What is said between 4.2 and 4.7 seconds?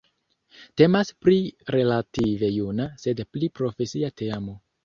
teamo.